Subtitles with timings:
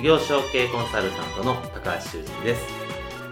[0.00, 2.64] 事業承継コンサルタントの高橋修人です。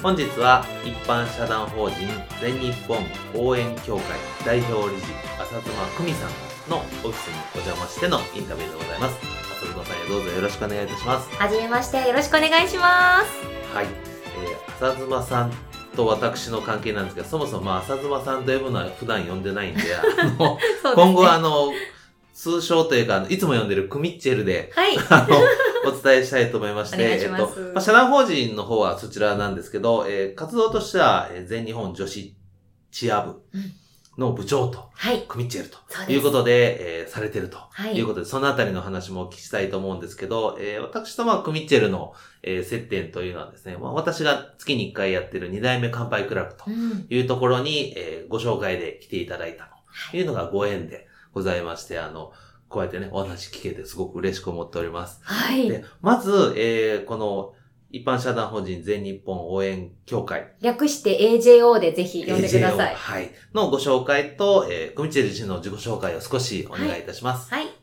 [0.02, 1.96] 本日は一般社団法人
[2.42, 2.98] 全日本
[3.34, 4.04] 応援協会
[4.44, 5.06] 代表理事
[5.40, 5.62] 浅妻
[5.96, 9.16] 久美さんのオフィスにお邪魔してのインタビューでございます。
[9.62, 11.34] 浅妻さんどうぞよろしくお願いいたします。
[11.36, 13.74] はじめましてよろしくお願いします。
[13.74, 15.52] はい、えー、浅妻さん
[15.96, 19.88] と私の関係なんですけどそもそも浅妻さんと呼ぶのは普段呼んでないんで ね、
[20.94, 21.72] 今後あの
[22.38, 25.36] 通称というか、いつも呼んでるクミッチェルで、はい、あの、
[25.88, 32.36] お伝えしたいと思いまして、えっと、まあ、社団法人の方はそちらなんですけど、えー、活動としては、えー、全日本女子
[32.90, 33.42] チア部
[34.18, 37.58] の部長と、はい、クミッチェルということで、えー、されてると
[37.94, 38.00] い。
[38.00, 49.70] うことで、そのあたりの話もお聞きしたいと思うんですけど、えー、私とまあ、クミッチェルの、えー、接点というのはですね、まあ、私が月に1回やってる2代目乾杯クラブというところに、うん、えー、ご紹介で来ていただいた
[50.10, 52.32] というのがご縁でございまして、あの、
[52.68, 55.20] こうやってね、お話聞けてすごく嬉しく思っております。
[55.22, 55.68] はい。
[55.68, 57.54] で、まず、えー、この、
[57.90, 60.52] 一般社団法人全日本応援協会。
[60.60, 62.94] 略して AJO でぜひ読んでください。
[62.94, 63.30] はい。
[63.54, 67.50] のご紹介と、えー、コミチェル氏の自己紹介を少しお願いいたします。
[67.50, 67.64] はい。
[67.64, 67.74] はい、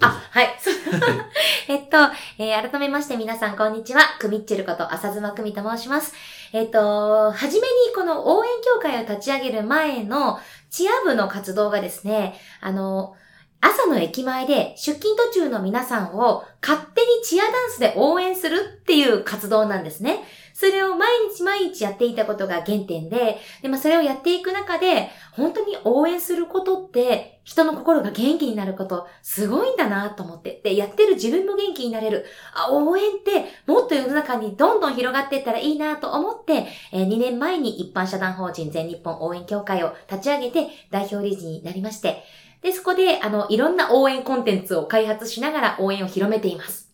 [0.00, 0.48] あ、はい。
[1.68, 1.98] えっと、
[2.38, 4.00] えー、改めまして皆さんこんにちは。
[4.18, 6.14] クミッチェルこと浅妻クミと申します。
[6.54, 10.38] えっと、はじめにこの応援協会を立ち上げる前の
[10.70, 13.14] チア部の活動がですね、あの、
[13.64, 20.22] 朝の駅前で出勤途中の皆さんを勝手にチアダンスで応援するっていう活動なんですね。
[20.52, 30.60] それを毎日毎日やっていたことが原点で、でまあ、それをやっていく中で、本当に応援することって人の心が元気になること、すごいんだなと思って。
[30.62, 32.26] で、やってる自分も元気になれる。
[32.54, 42.22] あ、応援ってもっと世の中にどんどん広がっていったらいいなと思って、えー、2年前に一般社団法人全日本応援協会を立ち上げて代表理事になりまして、
[42.64, 46.90] で、そこで、あの、いろんな応援コンテンツを開発しながら応援を広めています。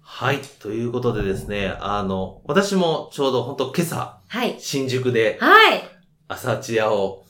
[0.00, 0.40] はい。
[0.58, 4.56] ということでですね、あの、私もちょうど本当今朝、はい。
[4.58, 5.82] 新宿で、はい。
[6.26, 7.24] 朝チアを、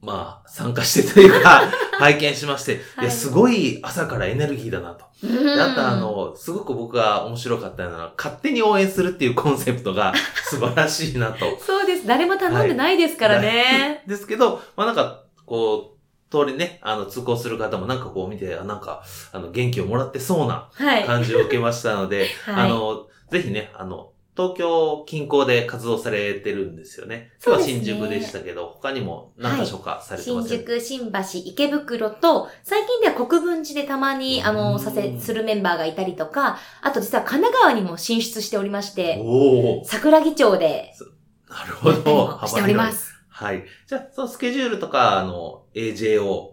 [0.00, 1.64] まあ、参加してというか、
[1.98, 5.04] 拝見しまして、はい、いや、すごい朝からエネルギーだなと。
[5.20, 10.12] であと、あの、すごく僕が面白かったのは、勝手に応援するっていうコンセプトが
[10.46, 11.58] 素晴らしいなと。
[11.58, 12.06] そうです。
[12.06, 13.98] 誰も頼んでないですからね。
[13.98, 15.93] はい、ですけど、まあなんか、こう、
[16.34, 20.70] 通りね、あの、通行する方もなんかこう見て、なんか、あの、元気をもらってそうな
[21.06, 27.30] 感じを受けましたので、 はい、あの、ぜひね、あの、東京近郊で活動されてるんですよね。
[27.44, 39.22] 今日は新宿でしたけど、ね、他にも何箇所かされてますね、はい、新宿、新橋、池袋と、最近では国分寺でたまに、あの、させ、するメンバーがいたりとか、あと実は神奈川にも進出しておりまして、
[39.84, 40.92] 桜木町で、
[41.48, 42.40] なるほど。
[42.48, 43.13] しております。
[43.34, 43.64] はい。
[43.88, 46.52] じゃあ、そのスケジュールとか、あの、AJO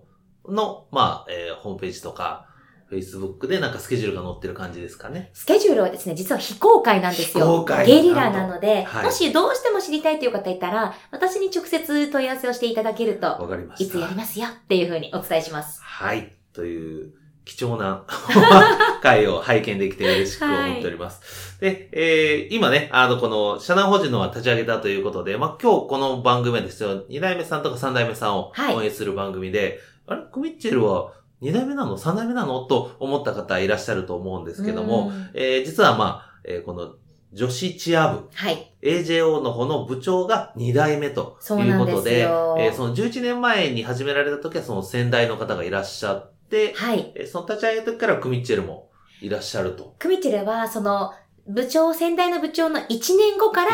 [0.50, 2.48] の、まあ、えー、ホームページとか、
[2.90, 5.30] Facebook でなんかスケジュールが載ってる感じですかね。
[5.34, 7.46] スケジュールはですね、実は非公開なんですよ。
[7.46, 7.86] 非公開。
[7.86, 13.86] ゲリラなので、はい、もしどうしても知りたいという方いたら、私に直接問い合わせをしていただけると、わかりました。
[13.86, 15.80] いつやりますよっていうふうにお伝えします。
[15.84, 16.36] はい。
[16.52, 17.14] という、
[17.44, 18.04] 貴重な
[19.02, 21.58] 回を拝見できて嬉しく思っております。
[21.64, 30.28] はい、で、えー、今ね、あの、この、社団法人のは立ち上げたということで、まあ、今日この番組はですよ、2代目さんとか3代目さんを応援する番組で、はい、あれ？
[30.32, 32.62] クミッチェルは2代目なの ?3 代目なの？
[32.66, 36.94] と思った方いらっしゃると思うんですけども、えー、実はまあ、えー、この、
[37.34, 38.30] 女子チア部。
[38.34, 38.74] はい。
[38.82, 47.14] AJO の方の部長が2代目ということで、でえー、その11年前に始められた時はその先代の方がいらっしゃって、、はい。
[47.32, 48.90] その立ち上げ時からクミッチェルも
[49.22, 49.96] いらっしゃると。
[50.00, 51.14] クミッチェルは、その、
[51.48, 52.88] 部長、先代の部長の1
[53.18, 53.72] 年後から、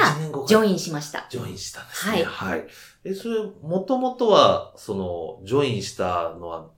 [0.47, 1.25] ジョインしました。
[1.29, 2.11] ジョインしたんですね。
[2.11, 2.23] はい。
[2.23, 2.67] はい。
[3.03, 6.69] え、それ、もともとは、その、ジョインしたのは、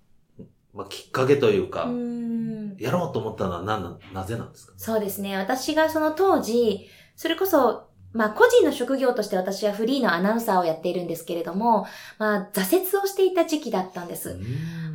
[0.73, 4.73] まあ、きっかけというか、うやろうと思ったのは何な、なぜなんですか？
[4.77, 5.35] そうですね。
[5.37, 11.85] 私がその当時、それこそ、まあ個人の職業として私はフリーのアナウンサーをやっているんですけれども、
[12.17, 14.39] まあ挫折をしていた時期だったんです。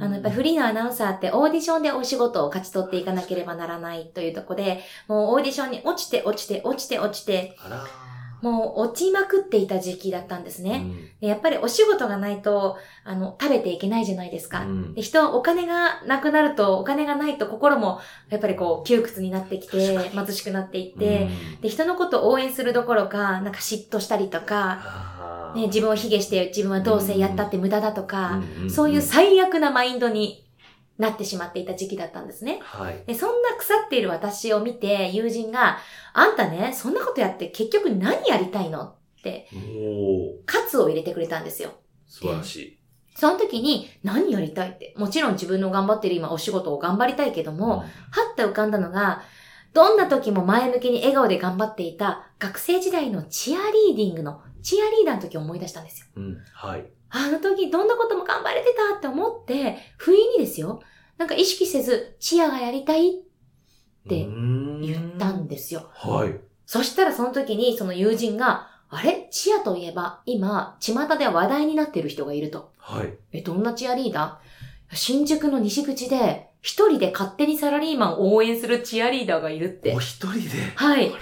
[0.01, 7.85] あの、やっぱりフリーのアナウンサーってオーディションでお仕事を勝ち取っていかなければならないというところで、もうオーディションに落ちて落ちて落ちて落ちて、あら
[8.45, 10.81] もう落ちまくっていた時期だったんですね。
[10.81, 10.85] ね。
[11.23, 14.65] でやっぱりお仕事がないと、あの、食べていけないじゃないですか。
[14.65, 21.23] うんで人はお金がなくなると、お金がないと心も、やっぱりこう、窮屈になってきて、貧しくなっていって、
[21.55, 30.44] うんで、人のことを応援するどころか、なんか嫉妬したりとか、ね、自分を卑下して自分はどうせやったって無駄だとか、うんそういう最悪なマインドに
[30.99, 32.61] なってしまっていた時期だったんですね。
[32.63, 33.03] はい。
[33.07, 35.79] で、そんな腐っている私を見て、友人が、
[36.13, 39.49] あんたね、そんなことやって結局何やりたいのって、
[40.47, 41.73] 喝を入れてくれたんですよ。
[42.07, 42.79] 素晴らしい。
[43.17, 44.95] その時に何やりたいって。
[44.97, 47.85] もちろん自分の頑張ってる今お仕事を頑張りたいけども、は
[48.33, 49.23] っと浮かんだのが、
[49.73, 56.07] どんな時も前向きに笑顔で頑張っていた学生時代のチアリーディングの、チアリーダーの時を思い出したんですよ。
[56.17, 56.39] うん。
[56.53, 56.87] はい。
[57.17, 60.83] あの時どんなことも頑張れてたって思って、不意にですよ。
[61.17, 63.13] なんか意識せず、チアがやりたいっ
[64.09, 65.89] て言言ったんですよ。
[65.95, 66.35] はい。
[66.67, 69.29] そしたらその時にその友人が、あれ？
[69.31, 72.73] チアといえば今、巷で話題になっている人がいると。
[72.79, 73.15] はい。
[73.33, 74.97] え、どんなチアリーダー？
[74.97, 80.01] 新宿の西口で、一人で勝手にサラリーマンを応援するチアリーダーがいるってお。
[80.01, 80.73] 一人で？
[80.75, 81.13] はい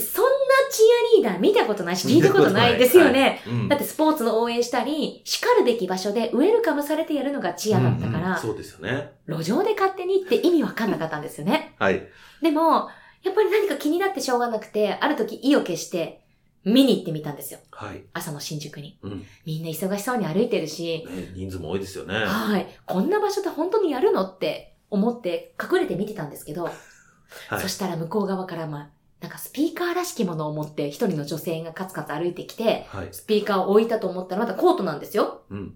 [0.00, 0.30] そんな
[0.70, 0.82] チ
[1.16, 3.40] アリーダー見たことないし、聞いたことないですよね。
[3.44, 9.12] はいうんだってスポーツの応援したり、叱るべき場所でウェルカムされてやるのがチアだったから、うんうんそうですよね。
[9.26, 11.74] 路上で勝手にって意味わかんなかったんですよね。
[11.80, 12.06] はい。
[12.42, 12.88] でも、
[13.22, 16.22] やっぱり何か気になってしょうがなくて、ある時意を決して、
[16.64, 17.60] 見に行ってみたんですよ。
[17.70, 18.04] はい。
[18.12, 18.98] 朝の新宿に。
[19.02, 19.24] うん。
[19.46, 22.14] みんな忙しそうに歩いてるし、ね、人数も多いですよね。
[22.14, 22.66] はい。
[22.84, 28.90] こんな場所で本当にやるのって思って隠れて見てたんですけど、はいそしたら向こう側からまあ、
[29.20, 33.08] なんかスピーカーらしきものを持って一人の女性がカツカツ歩いてきて、はい。
[33.10, 35.42] スピーカーを置いたと思ったらまだコートなんですよ。
[35.50, 35.74] うん。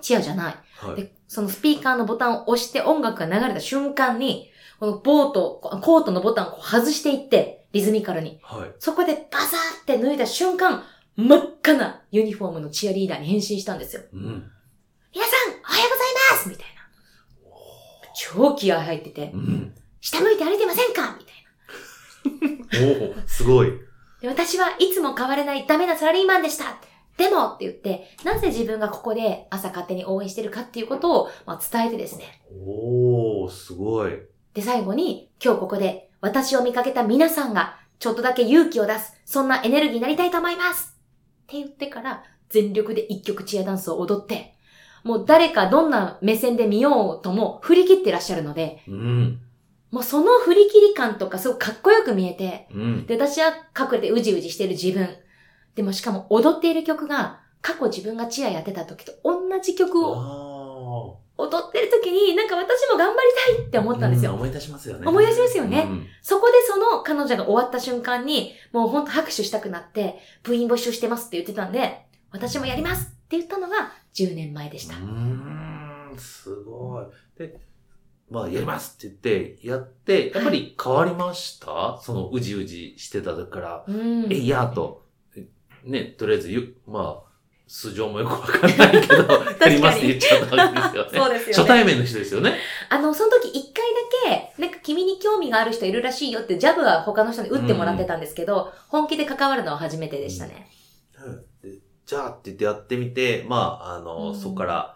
[0.00, 0.54] チアじゃない。
[0.76, 0.96] はい。
[0.96, 8.38] で、そのスピーカーのボタンを押して音楽が流れた瞬間に、このボート、コートのボタンを外していって、リズミカルに。
[8.42, 8.72] はい。
[8.78, 10.84] そこでバサーって脱いだ瞬間、
[11.16, 14.02] 真っ赤なユニフォームのチアリーダーに変身したんですよ。
[14.12, 14.20] うん。
[15.12, 16.74] 皆さん、おはようございますみたいな。
[18.16, 19.74] 超気合入っててう、ん。
[20.00, 21.16] 下向いて歩いてませんか？
[21.18, 21.34] みたい
[22.82, 23.72] おおすごい。
[24.22, 26.78] 私はいつも変われないダメなサラリーマンでした
[27.16, 32.42] でもって言って、なぜ自分がここで朝勝手に応援してるかっていうことを、まあ、伝えてですね。
[32.66, 34.12] おおすごい。
[34.54, 40.96] で、最後に、今日ここで私を見かけた皆さんが、ちょっとだけ勇気を出す、そんなエネルギーになりたいと思います
[41.44, 44.54] って言ってから、全力で一曲チアダンスを踊って、
[45.04, 49.40] もう誰かどんな目線で見ようとも振り切ってらっしゃるので、うん。
[49.94, 53.06] もうその振り切り感とかすごくかっこよく見えて、うん。
[53.06, 55.08] で、私は隠れてうじうじしてる自分。
[55.76, 63.96] でもしかも踊っている曲が、過去自分がチアやってた時と同じ曲をあ踊ってる時に、なんか私も頑張りたいって思あ。
[63.96, 64.32] ったんですよ。
[64.32, 65.06] う思い出しますよね。
[65.06, 74.96] 思い出しますよねうんそこでその彼女が終わった瞬間に、もうほんと拍手したくなって、部員募集してますって言ってたんで、私もやりますって言ったのが10年前でした。
[74.96, 77.06] うーん、すごい。
[77.38, 77.60] で、
[78.30, 78.96] まあ、やります。
[79.06, 84.32] って言って、やって、やっぱり変わりました、その、うじうじしてた時から、うん。
[84.32, 85.04] えいやーと、
[85.84, 87.34] ね、とりあえずゆ、まあ、
[87.66, 89.22] 素性もよくわかんないけど、
[89.60, 91.10] やりますって言っちゃったわけですよね。
[91.18, 91.54] そうですよね。
[91.54, 92.58] 初対面の人ですよね。
[92.90, 93.84] あの、その時一回
[94.28, 100.68] だけ、なんか君に興味がある人いるらしいよってジャブは他の人に打ってもらってたんですけど、本気で関わるのは初めてでしたね。
[101.62, 104.38] でじゃあって言ってやってみて、まあ、あの、うん。
[104.38, 104.93] そこから、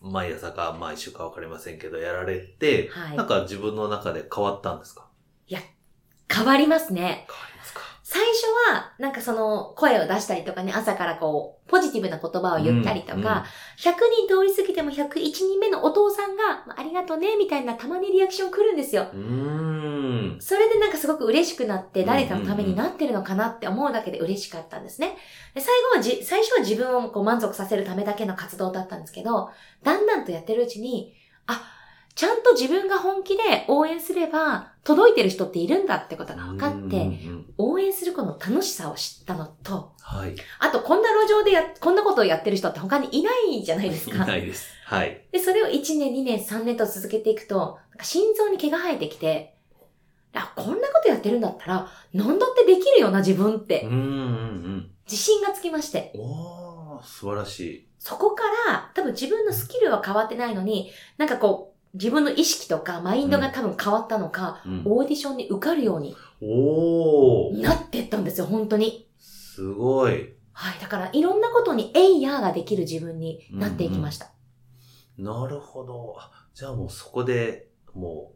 [0.00, 3.16] 毎朝か毎週かわかりませんけど、やられて、はい。
[3.16, 5.06] なんか自分の中で変わったんですか？
[6.28, 7.00] 変わりますね。
[7.00, 7.55] 変わります。
[7.55, 7.55] か
[8.08, 13.26] 最初は、なんかその、声を出したりとかね、朝からこう、ポジティブな言葉を言ったりとか、うんうん
[13.76, 13.92] 100
[14.26, 19.08] 人通り過ぎても101人目のお父さんが、まあありがとうね、みたいなたまにリアクション来るんですよ。
[19.12, 20.40] うーん。
[20.40, 25.16] それでなんかすごく嬉しくなって、うん誰かのためになってるのかなって思うだけで嬉しかったんですね。
[25.54, 29.50] で最後はじ、最初は自分をこう満足させるためだけの活動だったんですけど、
[29.82, 31.12] だんだんとやってるうちに、
[31.48, 31.60] あ、
[32.16, 37.20] ちゃんと自分が本気で応援すれば、届いてる人っているんだってことが分かって、
[37.58, 40.34] 応援することの楽しさを知ったのと、はい。
[40.58, 44.24] あとこんな路上でや、こんなことをやってる人って他にいないじゃないですいか。
[44.24, 44.66] ないです。
[44.86, 45.26] はい。
[45.30, 49.54] で、それを1年、2年、3年と続けていくと、なんか心臓に毛が生えてきて、
[50.32, 53.82] あ、こんなことやってるんだったら、何だってできるよな、自分って。
[53.82, 54.90] うんうんうん。
[55.04, 56.12] 自信がつきまして。
[56.16, 57.88] おー、素晴らしい。
[57.98, 67.62] そこから、多分自分のスキルは変わってないのに、なんかこう、自分の意識とかマインドが多分変わったのか、うん、オーディションに受かるようにおー。
[67.62, 69.08] なってったんですよ、本当に。
[69.18, 70.34] すごい。
[70.52, 70.80] はい。
[70.80, 74.30] だから、いろんなことにえいやーができる自分になっていきました。
[75.18, 76.14] なるほど。
[76.18, 78.34] あじゃあもうそこで、も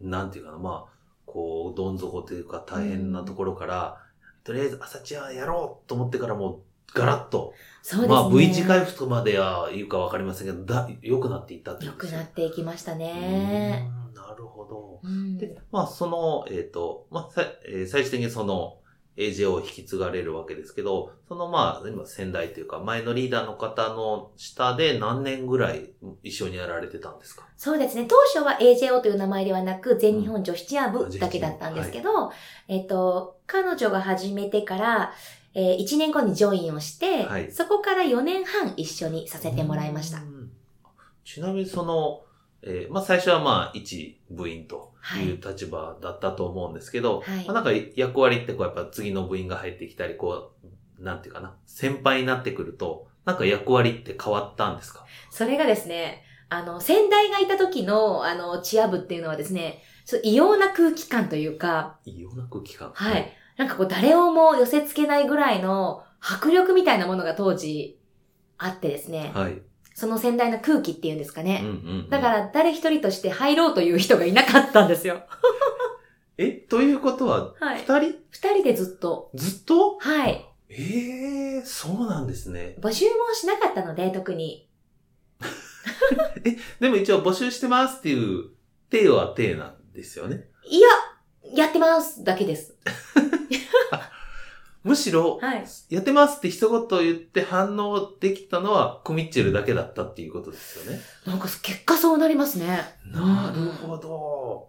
[0.00, 0.92] う、なんていうかな、まあ、
[1.26, 3.98] こう、どん底というか大変なところから、
[4.44, 6.60] とりあえず朝チアやろうと思ってからもう、
[6.94, 8.14] ガラッと、そうですね。
[8.14, 13.88] まあ V 字回復までは言うかわかりませんけど、だ、良くなっていったっていう良くことですねなっていきましたね。
[13.90, 15.00] うーんなるほど。
[15.02, 18.78] うんで、まあ、その、えっ、と、まあ、さえー最終的にその、
[19.14, 25.90] AJ を引き継がれるわけですけど、そのまあ、今先代というか、前のリーダーの方の下で何年ぐらい
[26.22, 27.46] 一緒にやられてたんですか？
[27.58, 28.06] そうですね。
[28.08, 32.30] 当初は AJO という名前ではなく、全日本女子チア部だけだったんですけど、
[32.68, 35.12] えっと、彼女が始めてから、
[35.54, 40.20] えー1年後にジョインをして、はいそこから4年半一緒にさせてもらいましたう。
[40.22, 40.50] ん
[41.24, 42.22] ちなみにその、
[42.62, 44.92] えーまあ、最初はまあ、一部員と
[45.24, 50.52] いう立場だったと思うんですけど、はいまあ、なんか役割ってこうやっぱ次の部員が入ってきたり、こ
[51.00, 55.04] う、なんていうかな、先輩になってくると、なんか役割って変わったんですか？
[55.30, 59.82] それがですね、あの、先代がいた時の、あの、チア部っていうのはですね、
[60.24, 62.90] 異様な空気感というか、異様な空気感。
[62.94, 63.32] はい。
[63.56, 67.98] なんかこう誰をも寄せ付けないぐらいの迫力みたいなものが当時
[68.58, 69.60] あってですね、はい。
[69.94, 71.60] その先代の空気っていうんですかね。
[71.62, 75.22] うんうんうんだから誰一人として入ろうという人がいなかったんですよ。
[76.38, 77.80] え、ということは、はい。
[77.80, 78.14] 二人？
[78.30, 79.30] 二人でずっと。
[79.34, 79.98] ずっと？
[79.98, 80.48] はい。
[80.70, 82.76] ええそうなんですね。
[82.80, 84.66] 募集もしなかったので、特に。
[86.80, 88.48] でも一応募集してますっていう、
[88.88, 90.48] 手は手なんですよね。
[90.64, 90.88] いや、
[91.54, 92.74] やってますだけです。
[94.84, 95.64] むしろ、はい。
[95.90, 101.00] やってますって一言言って反応できたのはクミッチェルだけだったっていうことですよね。
[101.26, 102.80] なんか結果そうなりますね。
[103.06, 104.68] なるほど。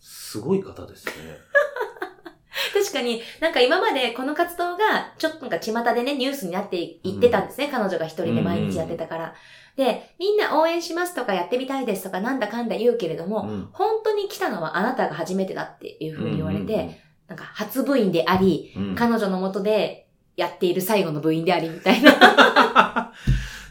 [0.00, 1.12] すごい方ですね。
[2.72, 7.68] 確かに、なんか今までこの活動が、ちょっとなんか巷でね、ニュースになっていってたんですね。
[7.70, 9.34] 彼女が一人で毎日やってたから。
[9.76, 16.96] で、みんな応援しますとかやってみたいですとかなんだかんだ言うけれども、うん本当に来たのはあなたが初めてだっていうふうに言われて、うんうんうん
[17.28, 22.12] なんか初部員であり、うん彼女のもとでやっている最後の部員でありみたいな。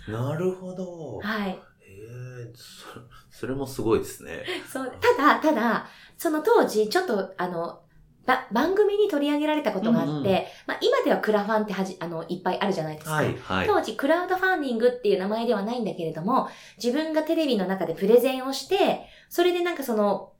[0.07, 1.19] なるほど。
[1.19, 1.51] はい。
[1.51, 4.43] へえそそれもすごいですね。
[4.72, 4.93] そう。
[5.17, 7.81] ただ、ただ、その当時、ちょっと、あの、
[8.25, 10.25] ば番組に取り上げられたことがあって、うんうん
[10.65, 13.13] まあ今ではクラファンってはじ、あの、いっぱいあるじゃないですか。
[13.15, 13.67] はい、はい。
[13.67, 16.48] 当時、クラウドファンディングっていう名前ではないんだけれども、
[16.81, 20.32] 自分がテレビの中でプレゼンをして、それでなんかその、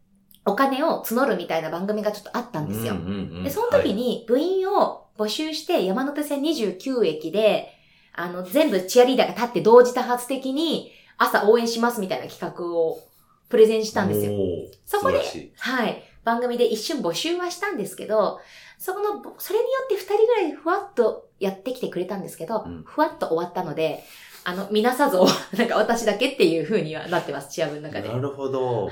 [0.46, 2.94] お金を募るみたいな番組がちょっとあったんですよ。
[2.94, 7.74] うんうんうんで、その時に部員を募集して山手線29駅で、
[8.14, 13.00] あの、全部チアリーダーが立って同時多発的に朝応援しますみたいな企画を
[13.50, 14.32] プレゼンしたんですよ。
[14.86, 15.22] そこで
[15.58, 16.04] はい。
[16.24, 18.40] 番組で一瞬募集はしたんですけど、
[18.78, 24.04] そこの、それによって二人ぐらいふわっとやってきてくれたんですけど、うんふわっと終わったので、
[24.46, 25.26] あの、皆さぞ、
[25.58, 28.10] なんか私だけっていう風にはなってます、チア部の中で。
[28.10, 28.88] なるほど。
[28.88, 28.92] はい。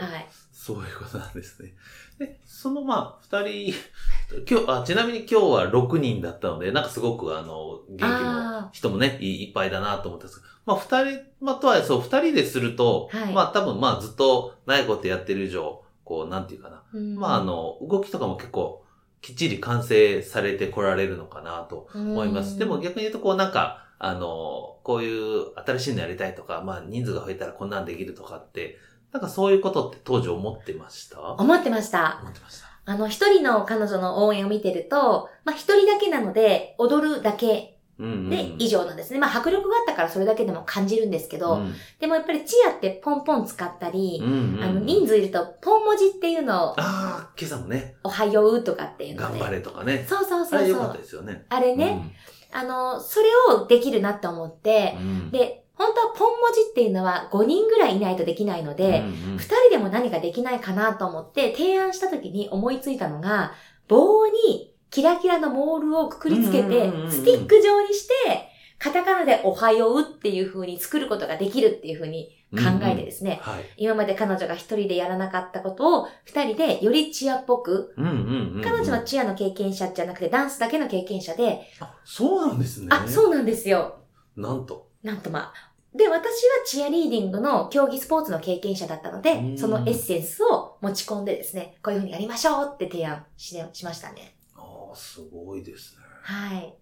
[0.63, 1.73] そういうことなんですね。
[2.19, 3.73] で、そのまあ、二人、
[4.47, 16.83] 今日、あ、ちなみに今日は6人だったので、なんかすごくあの、元気あの人もね、いいっぱいだなと思ったんですけど、まあ二人、まあとはそう、二人ですると、はいまあ多分まあずっと長いことやってる以上、こう、なんていうかな。
[16.93, 18.85] うんまああの、動きとかも結構、
[19.21, 22.59] きっちり完成されてこられるのかなと思います。
[22.59, 28.77] でも、逆に言うと、こうなんか、あの、こういう新しいのやりたいとか、まあ人数が増えたらこんなんできるとかって、
[29.11, 31.19] なんかそういうことって当時思ってました？
[31.21, 32.19] 思ってました。
[32.21, 32.67] 思ってました。
[32.85, 38.29] あの、一人の彼女の応援を見てると、まあ、一人だけなので、踊るだけうんうんうん。
[38.29, 39.19] で以上なんですね。
[39.19, 49.39] まあ、迫力があったからそれだけでも感じるんですけど、うんでもやっぱりチアってポンポン使ったり、うんうんあの、人数いると、ポン文字っていうのを、ああ、今朝もね、おはようとかっていうので。
[49.39, 50.03] 頑張れとかね。
[50.09, 50.97] そうそうそうそうあれ良かった。
[50.97, 51.45] ですよね。
[51.49, 52.15] あれね、
[52.51, 55.29] あの、それをできるなと思ってう、ん。
[55.31, 63.53] で、本当はポン文字っていうのは5人ぐらいいないとできないので、うんうん二人でも何かできないかなと思って提案した時に思いついたのが、
[63.87, 68.13] 棒にキラキラのモールをくくりつけてうんうんうんうん、スティック状にして、
[68.77, 73.63] カタカナでおはようっていう風に作ることができるっていう風に考えてですね、はい。
[73.77, 78.61] 今まで彼女が一人でやらなかったことを二人でよりチアっぽく、うんうんうんうん。
[78.63, 82.87] 彼女はチアの経験者じゃなくてダンスだけの経験者で、あ、そうなんですね。
[82.89, 83.99] あ、そうなんですよ。
[84.35, 84.90] なんと。
[85.03, 85.53] なんとまあ。
[85.93, 86.31] で、私は
[86.65, 94.35] チアリーディングの競技スポーツの経験者だったのうで、んそのエッセンスを持ち込んでですね、こういうふうにやりましょうって提案ししましたね。
[94.55, 94.61] あ
[94.93, 96.01] あ、すごいですね。
[96.23, 96.73] はい。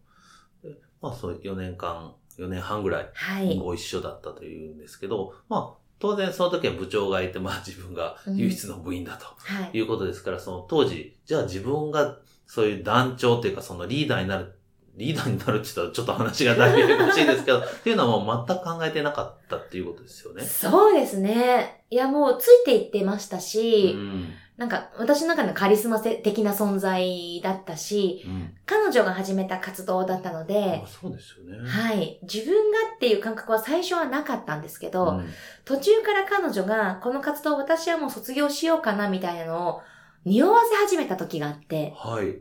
[1.01, 3.57] まあそう、4年間、4年半ぐらいはい。
[3.57, 9.77] ご一緒だったというんですけど、まあ、当然その時は部長がいて、まあ自分が唯一の部員だとはい。
[9.77, 14.58] いうことですから、その当時、じゃあ自分がそういう団長というかそのリーダーになる
[14.95, 20.43] リーダーになるって言ったらちょっと話がだいぶ難しいですけど、 っていうのはもう全く考えてなかったっていうことですよね。
[20.43, 21.83] そうですね。
[21.89, 31.57] いや、もうついていってましたし、うんなんか私の中のカリスマ的な存在だったし、うん彼女が始めた活動だったのであ、そうですよね。
[31.65, 32.19] はい。
[32.23, 35.29] 自分がっていう感覚は最初はなかったんですけど、うん
[35.63, 39.81] 途中から彼女がこの活動を私はもう卒業しようかなみたいなのを
[40.25, 42.39] 匂わせ始めた時があって、はい。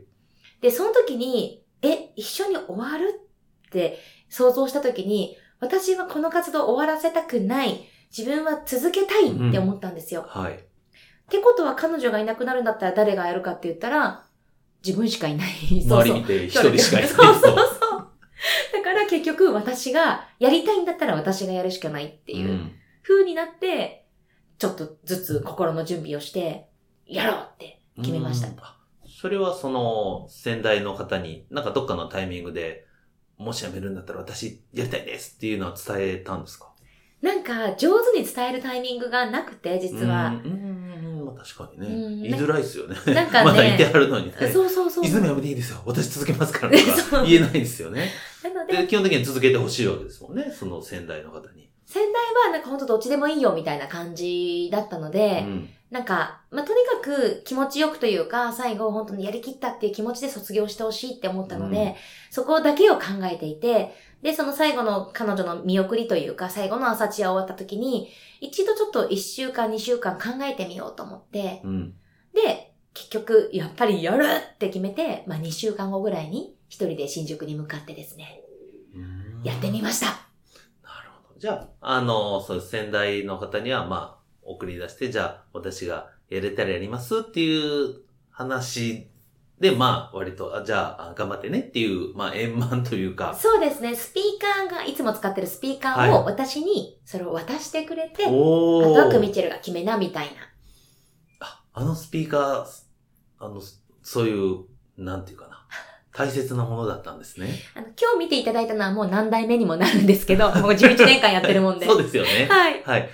[0.61, 3.21] で、その時に、え、一緒に終わる？
[3.67, 7.87] って想像した時に、私はこの活動を終わらせたくない。
[8.15, 10.25] 自分は続けたいって思ったんですよ。
[10.27, 10.53] はい。
[10.53, 10.57] っ
[11.29, 14.25] てことは彼女がいなくなるんだったら誰がやるかって言ったら、
[14.83, 15.49] 自分しかいない。
[15.87, 17.09] そうそう周り見て一人しかいない。
[17.13, 17.55] そうそうそう。
[18.73, 22.71] だから結局私がやりたいんだったら私がやるしかないっていううん
[23.03, 24.05] 風になって、
[24.57, 26.67] ちょっとずつ心の準備をして、
[27.05, 28.55] やろうって決めましたうん。
[29.19, 32.85] あそれはその先代の方に、なんかどっかのタイミングで、
[33.37, 36.69] もし辞めるんだったら私やりたいですっていうのは伝えたんですか？
[37.21, 40.27] なんか上手に伝えるタイミングがなくて、実は。
[40.43, 40.51] うん、
[41.19, 41.87] うん、まあ確かにね。
[41.87, 42.95] うん言いづらいですよね。
[43.13, 44.33] なんかねまだいてあるのにね。
[44.53, 45.05] そうそうそう。
[45.05, 45.81] 泉辞めていいですよ。
[45.85, 48.09] 私続けますからと そうか言えないですよね。
[48.43, 50.49] なので、で、基本的に続けてほしいわけですもんね。
[50.57, 51.69] その先代の方に。
[51.85, 52.11] 先代
[52.45, 61.93] はなんか本当どっちでもいいよみたいな感じだったので、うんなんか、まあ、とにかく気持ちよくというか、最後本当にやりきったっていう気持ちで卒業してほしいって思ったので、うん
[62.31, 71.93] そこだけを考えていて、で、その最後の彼女の見送りというか、最後の朝チア終わった時に、一度ちょっと一週間、二週間考えてみようと思って、うん。
[72.35, 78.41] で、結局、やっぱりやるって決めて、まあ、二週間後ぐらいに一人で新宿に向かってですね、
[78.95, 80.07] うんやってみました。
[80.07, 81.39] なるほど。
[81.39, 84.18] じゃあ、あの、そう先代の方には、まあ、
[84.49, 88.01] 送り出して、じゃあ、私がやれたらやりますっていう
[88.31, 89.07] 話
[89.59, 93.35] で、まあ、割と、あじゃあ、あ頑張ってねっていう、まあ、円満というか。
[93.35, 94.23] そうですね、スピー
[94.69, 99.33] カーが、いつも使ってるスピーカーを私にそれを渡してくれて、あおとはクミー。
[99.33, 100.31] チェルが決めな、みたいな。
[101.41, 102.65] ああのスピーカー、
[103.39, 103.61] あの、
[104.01, 104.65] そういう、
[104.97, 105.59] なんていうかな。
[106.11, 107.47] 大切なものだったんですね。
[107.75, 111.85] あの、今日見ていただいたのはもう何代目にもなるんですけど、もう11年間やってるもんで。
[111.87, 112.47] そうですよね。
[112.49, 112.83] はい。
[112.83, 113.09] はい。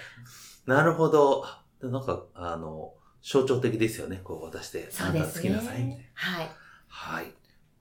[0.65, 1.45] なるほど。
[1.81, 4.21] なんか、あの、象徴的ですよね。
[4.23, 6.11] こう渡して、あなたつきなさいみたいなね。。
[6.13, 6.49] はい。
[6.87, 7.25] はい。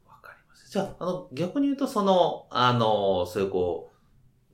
[0.06, 0.68] わかりました。
[0.70, 3.90] じゃあ、あの、逆に言うと、その、あの、そういうこ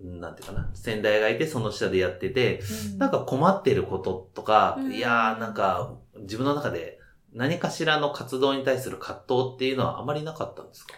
[0.01, 2.61] う、なんていうかな、先代がいて、その下でやってて、
[2.99, 6.99] なんか困ってることとか、うんいやー、なんか、自分の中で
[7.33, 10.95] 何かしらの活動に対する葛藤っていうのはあまりなかったんですか？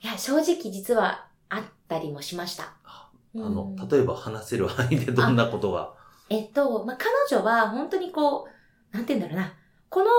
[0.00, 2.74] いや、正直実はあったりもしました。
[2.84, 5.92] ああの、例えば話せる範囲でどんなことが？
[6.30, 8.48] えっと、まあ、彼女は本当にこ
[8.92, 9.54] う、なんて言うんだろうな。
[9.88, 10.10] この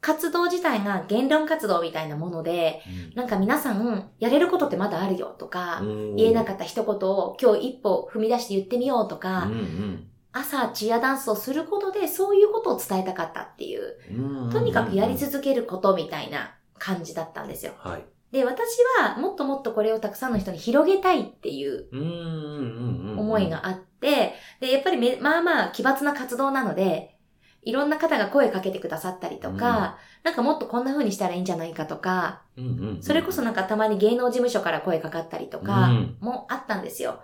[0.00, 2.82] 活動自体が言論活動みたいなもので、
[3.14, 5.80] なんか皆さん、やれることってまだあるよとか、
[6.16, 14.50] 言えなかっった一言を今日一歩踏み出して言ってみようとか、うん朝チアダンスをすることでそういうことを伝えたかったっていう、うんうん。
[14.50, 17.72] とにかくやりず続けることみたいな感じだったんですよ。
[17.78, 18.04] はい。
[18.32, 23.18] で、私はもっともっとこれをたくさんの人に広げたいっていううんうんうんうん。
[23.18, 27.16] 思いがあって、で、やっぱりめまあまあ奇抜な活動なので、
[27.62, 37.20] いろんな方が声かけてくださったりとか、なんかもっとこんな風にしたらいいんじゃないかとか、うんうんうん、それこそなんかたまに芸能事務所から声かかったりとかうんもあったんですよ。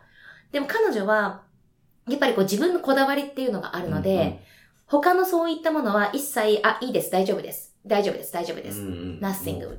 [0.53, 1.43] でも彼女は、
[2.09, 4.39] やっぱりこう自分のこだわりっていうのがあるので、うんうん
[4.87, 7.75] 他のそういったものは一切、あ、いいです、大丈夫です。
[7.87, 8.81] 大丈夫です、大丈夫です。
[8.81, 9.79] うんうん nothing.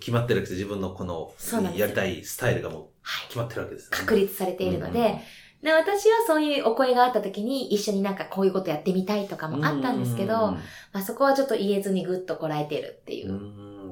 [0.00, 1.32] 決まってるわけです自分のこの
[1.74, 3.26] やりたいスタイルがもうはい。
[3.28, 3.96] 決まってるわけです、ね。
[3.96, 5.20] 確立されているので、うんうん
[5.62, 10.60] で、私はそういうお声があった時に一緒になんかこういうことやってみたいとかもあったんですけど、うんま
[10.92, 13.34] あそこはちょっと言えずにぐっとこらえてるっていうう。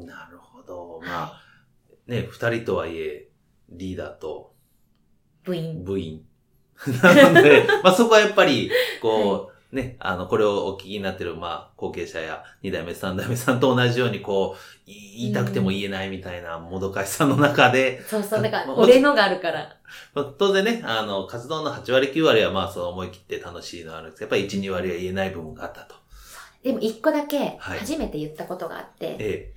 [0.02, 1.00] ん、なるほど。
[1.02, 1.42] まはあ、
[2.06, 3.28] ね、二人とはいえ、
[3.70, 4.54] リーダーと
[5.42, 5.84] 部員。
[5.84, 6.22] 部員。
[7.02, 8.70] なので、まあそこはやっぱり、
[9.00, 19.76] こう、ね、あの、これをお聞きになってる、まあ、後継者や二代目、三代目さんと同じように、こう、言いたくても言えないみたいなもどかしさの中で、そうそう、だか俺のがあるから。
[20.14, 25.96] まあ当然ね、あの、活動の8割9割はまあ、そう思い切って楽しいのはあるんですけど、やっぱり1、2割は言えない部分があったと。
[26.62, 29.54] でも一個だけはい初めて言ったことがあって、え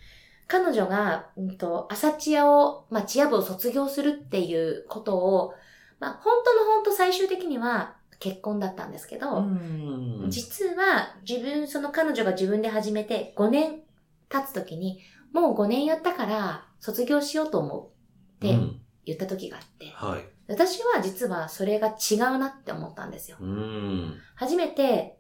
[0.48, 5.54] 彼女が、うんと、朝チアを、まあ、チア部を卒業するっていうことを、
[6.00, 9.20] まあ、本当の本当最終的には結婚だったんですけえ。
[9.20, 13.82] ど、ん実は自分、その彼女が自分で始めて5年
[14.30, 15.02] 経つ時に、
[15.34, 20.26] もう5年やったから卒業しようと思うってうん言った時があって、はい。
[20.50, 23.38] 私は実はそれが違うなって思ったんですよ。
[23.40, 24.18] うん。
[24.36, 25.18] 初めて、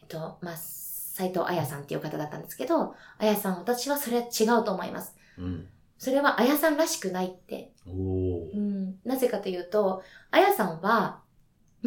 [0.00, 5.16] えっと、まあ、斎藤彩さんっていう方だったんですけど、彩さん、私はそれは違うと思います。
[5.38, 5.66] うん。
[5.98, 7.72] それはあやさんらしくないって。
[7.86, 7.90] う。
[7.90, 8.94] ん。
[9.04, 11.20] なぜかというと、あやさんは、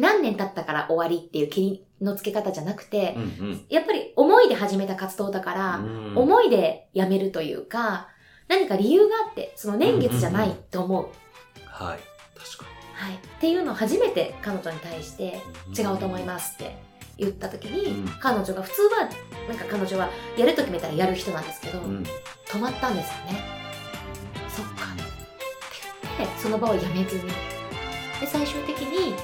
[0.00, 6.16] 何年経ったから終わりっていう切りの付け方じゃなくて、うんうんやっぱり思いで始めた活動だから、うん。
[6.16, 8.08] 思いで辞めるというか、
[8.48, 11.08] 何か理由があって、その年月じゃないと思う。
[11.66, 11.98] はい。
[12.38, 13.14] 確かはい。
[13.14, 15.78] っていうのを初めて彼女に対して、に。
[15.78, 16.76] 違うと思いますって
[17.18, 19.08] 言った時に、うん彼女が普通は、
[19.48, 22.04] なんか彼女はやると決めたらやる人なんですけど、うん。
[22.46, 23.40] 止まったんですよね。
[24.48, 24.72] そっか。
[24.92, 25.02] って
[26.18, 27.22] 言って、その場をやめずに。
[28.20, 29.14] で、最終的に、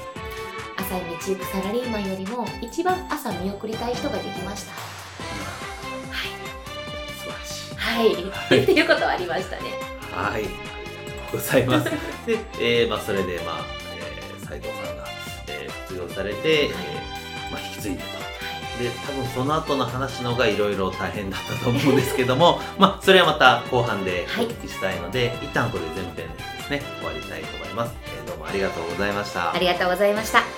[0.77, 4.73] 朝に道行くサラリーマンよりも、一番朝見送りたい人ができました。
[7.13, 7.75] 素晴らしい。
[7.75, 8.15] はい。
[8.31, 8.63] はい。
[8.63, 9.63] っていうことはありましたね。
[10.11, 10.33] はい。
[10.33, 10.51] ありが
[11.31, 11.89] とうございます。
[12.25, 15.05] で、えー、まあ、それで、まあ、えー、斉藤さんが、
[15.47, 18.27] えー、卒業されて、えー、まあ、引き継いでと。
[18.77, 27.93] で、多分その後の話の方がいろいろ大変だったと思うんですけども、 まあ、それはまた後半でお聞きしたいので、一旦これ前編でですね、終わりたいと思います。
[28.05, 29.57] えー、どうもありがとうございましたあ。
[29.57, 30.56] りがとうございました。